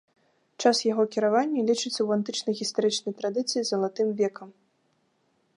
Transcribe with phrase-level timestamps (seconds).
[0.61, 4.49] Час яго кіравання лічыцца ў антычнай гістарычнай традыцыі залатым векам.